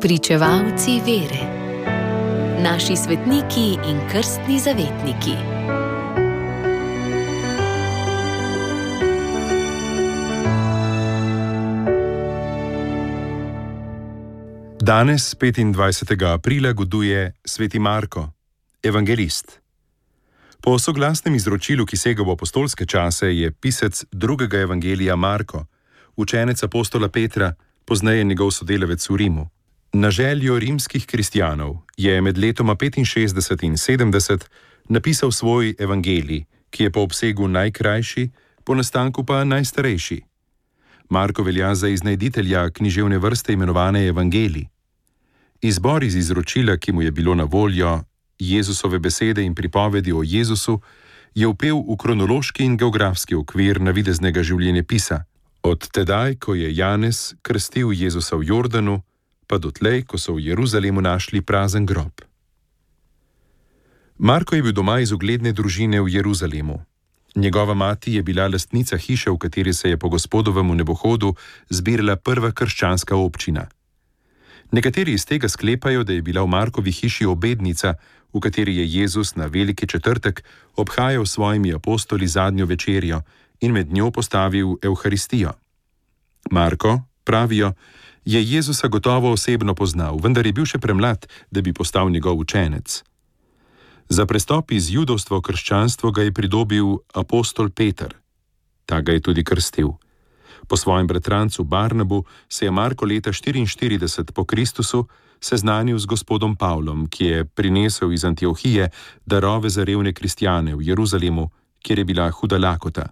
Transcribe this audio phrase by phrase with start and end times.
[0.00, 1.42] Pričevalci vere,
[2.62, 5.34] naši svetniki in krstni zavetniki.
[14.80, 16.34] Danes, 25.
[16.34, 18.30] aprila, goduje sveti Marko,
[18.82, 19.60] evangelist.
[20.60, 25.66] Po soglasnem izročilu, ki sega v apostolske čase, je pisec drugega evangelija Marko,
[26.16, 27.54] učenec apostola Petra,
[27.84, 29.57] pozneje njegov sodelavec v Rimu.
[29.92, 34.44] Na željo rimskih kristijanov je med letoma 65 in 70
[34.88, 38.30] napisal svoj evangelij, ki je po obsegu najkrajši,
[38.64, 40.22] po nastanku pa najstarejši.
[41.08, 44.66] Marko velja za iznajditelja književne vrste imenovane Evangelij.
[45.60, 48.02] Izbor iz izročila, ki mu je bilo na voljo,
[48.38, 50.80] Jezusove besede in pripovedi o Jezusu,
[51.34, 55.24] je upel v kronološki in geografski okvir navideznega življenja pisa,
[55.62, 59.02] od tedaj, ko je Janez krstil Jezusa v Jordanu,
[59.48, 62.12] pa dotlej, ko so v Jeruzalemu našli prazen grob.
[64.18, 66.84] Marko je bil doma iz ugledne družine v Jeruzalemu.
[67.36, 71.34] Njegova mati je bila lastnica hiše, v kateri se je po gospodovem nebohodu
[71.70, 73.68] zbirala prva krščanska občina.
[74.72, 77.94] Nekateri iz tega sklepajo, da je bila v Markovi hiši obednica,
[78.34, 80.44] v kateri je Jezus na veliki četrtek
[80.76, 83.22] obhajal s svojimi apostoli zadnjo večerjo
[83.60, 85.52] in med njo postavil Euharistijo.
[86.50, 87.72] Marko, pravijo,
[88.24, 93.02] je Jezusa gotovo osebno poznal, vendar je bil še premlad, da bi postal njegov učenec.
[94.08, 98.16] Za prestop iz judovstva v krščanstvo ga je pridobil apostol Peter.
[98.88, 99.92] Ta ga je tudi krstil.
[100.68, 105.04] Po svojem bratrancu Barnabu se je Marko leta 44 po Kristusu
[105.40, 108.90] seznanil z gospodom Pavlom, ki je prinesel iz Antiohije
[109.26, 113.06] darove za revne kristjane v Jeruzalemu, kjer je bila huda lakota.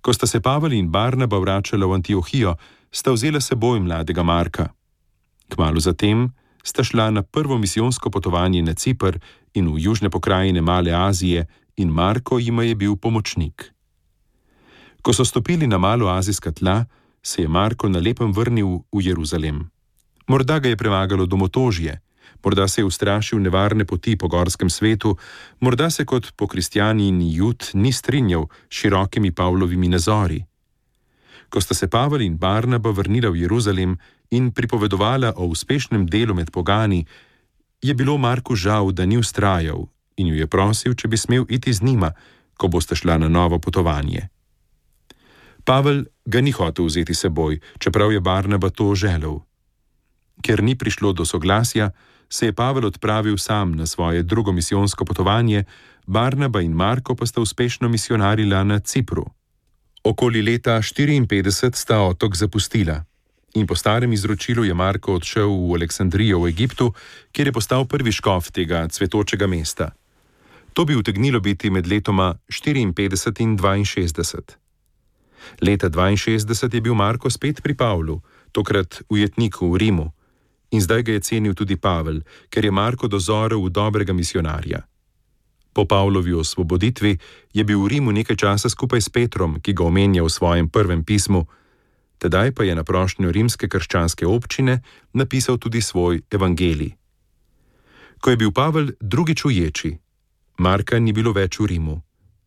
[0.00, 2.56] Ko sta se Pavel in Barnaba vračala v Antiohijo,
[2.94, 4.70] sta vzela seboj mladega Marka.
[5.50, 6.30] Kmalo zatem
[6.62, 9.18] sta šla na prvo misijonsko potovanje na Cipr
[9.54, 11.46] in v južne pokrajine Male Azije,
[11.76, 13.74] in Marko jima je bil pomočnik.
[15.02, 16.84] Ko so stopili na malo azijska tla,
[17.22, 19.70] se je Marko na lepem vrnil v Jeruzalem.
[20.28, 22.00] Morda ga je premagalo domotožje,
[22.44, 25.16] morda se je ustrašil nevarne poti po gorskem svetu,
[25.60, 30.44] morda se kot po kristijani in jud ni strinjal s širokimi Pavlovimi nazori.
[31.54, 33.94] Ko sta se Pavel in Barnaba vrnila v Jeruzalem
[34.34, 37.06] in pripovedovala o uspešnem delu med pogani,
[37.78, 39.86] je bilo Marku žal, da ni ustrajal
[40.18, 42.10] in jo je prosil, če bi smel iti z njima,
[42.58, 44.26] ko boste šla na novo potovanje.
[45.62, 49.46] Pavel ga ni hotel vzeti seboj, čeprav je Barnaba to želel.
[50.42, 51.94] Ker ni prišlo do soglasja,
[52.26, 55.64] se je Pavel odpravil sam na svoje drugo misijonsko potovanje,
[56.06, 59.30] Barnaba in Marko pa sta uspešno misionarila na Cipru.
[60.04, 63.04] Okoli leta 54 sta otok zapustila
[63.54, 66.92] in po starem izročilu je Marko odšel v Aleksandrijo v Egiptu,
[67.32, 69.94] kjer je postal prvi škof tega cvetočega mesta.
[70.74, 74.42] To bi utegnilo biti med letoma 54 in 62.
[75.62, 78.20] Leta 62 je bil Marko spet pri Pavlu,
[78.52, 80.12] tokrat ujetniku v Rimu
[80.70, 84.84] in zdaj ga je cenil tudi Pavel, ker je Marko dozorel v dobrega misionarja.
[85.74, 87.18] Po Pavlovi osvoboditvi
[87.52, 91.02] je bil v Rimu nekaj časa skupaj s Petrom, ki ga omenja v svojem prvem
[91.02, 91.46] pismu,
[92.22, 94.80] tedaj pa je na prošnjo rimske krščanske občine
[95.12, 96.94] napisal tudi svoj evangelij.
[98.22, 99.90] Ko je bil Pavel drugič v Ječi,
[100.62, 101.98] Marka ni bilo več v Rimu,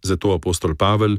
[0.00, 1.18] zato apostol Pavel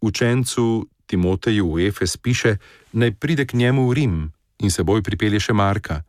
[0.00, 2.56] učencu Timoteju v Efes piše,
[2.96, 4.16] naj pride k njemu v Rim
[4.64, 6.00] in seboj pripelje še Marka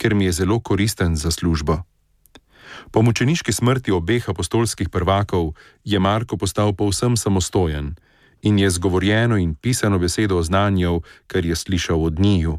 [0.00, 1.84] ker mi je zelo koristen za službo.
[2.90, 7.94] Po mučeniški smrti obeh apostolskih prvakov je Marko postal povsem samostojen
[8.42, 12.58] in je zgovorjeno in pisano besedo oznanjal, kar je slišal od njiju.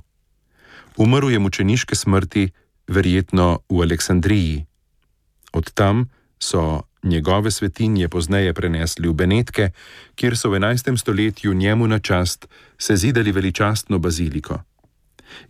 [0.97, 2.49] Umrl je mučeniške smrti,
[2.87, 4.65] verjetno v Aleksandriji.
[5.53, 6.09] Od tam
[6.39, 9.69] so njegove svetinje pozneje prenesli v Benetke,
[10.15, 10.97] kjer so v 11.
[10.97, 12.47] stoletju njemu na čast
[12.77, 14.61] sezidali veličastno baziliko.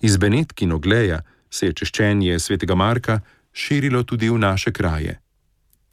[0.01, 3.19] Iz Benetki in Ogleja se je češčenje svetega Marka
[3.53, 5.19] širilo tudi v naše kraje.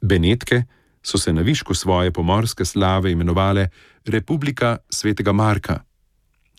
[0.01, 0.63] Benetke
[1.03, 3.69] so se na višku svoje pomorske slave imenovale
[4.05, 5.79] Republika svetega Marka.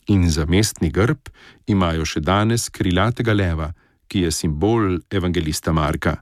[0.07, 1.29] In za mestni grb
[1.67, 3.73] imajo še danes krilatega leva,
[4.09, 6.17] ki je simbol evangelista Marka.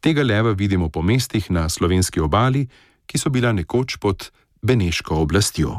[0.00, 2.66] Tega leva vidimo po mestih na slovenski obali,
[3.06, 4.30] ki so bila nekoč pod
[4.62, 5.76] Beneško oblastjo.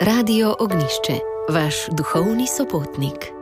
[0.00, 1.18] Radio Ognišče
[1.50, 3.37] vaš duhovni sopotnik.